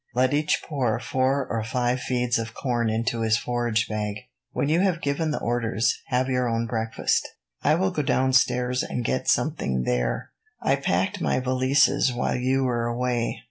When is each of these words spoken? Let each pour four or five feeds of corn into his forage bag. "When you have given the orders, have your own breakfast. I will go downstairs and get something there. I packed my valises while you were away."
Let 0.15 0.33
each 0.33 0.63
pour 0.67 0.99
four 0.99 1.45
or 1.47 1.63
five 1.63 1.99
feeds 1.99 2.39
of 2.39 2.55
corn 2.55 2.89
into 2.89 3.21
his 3.21 3.37
forage 3.37 3.87
bag. 3.87 4.15
"When 4.51 4.67
you 4.67 4.79
have 4.79 4.99
given 4.99 5.29
the 5.29 5.37
orders, 5.39 5.95
have 6.07 6.27
your 6.27 6.49
own 6.49 6.65
breakfast. 6.65 7.27
I 7.61 7.75
will 7.75 7.91
go 7.91 8.01
downstairs 8.01 8.81
and 8.81 9.05
get 9.05 9.27
something 9.29 9.83
there. 9.83 10.31
I 10.59 10.77
packed 10.77 11.21
my 11.21 11.39
valises 11.39 12.11
while 12.11 12.35
you 12.35 12.63
were 12.63 12.87
away." 12.87 13.37